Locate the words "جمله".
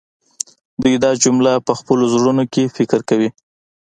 1.23-1.53